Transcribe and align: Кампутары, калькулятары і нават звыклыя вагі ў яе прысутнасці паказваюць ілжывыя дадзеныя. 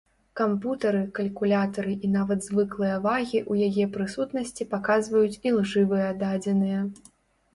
Кампутары, 0.39 1.01
калькулятары 1.17 1.91
і 2.07 2.09
нават 2.13 2.39
звыклыя 2.47 2.95
вагі 3.03 3.37
ў 3.51 3.69
яе 3.69 3.85
прысутнасці 3.97 4.67
паказваюць 4.73 5.39
ілжывыя 5.51 6.09
дадзеныя. 6.25 6.79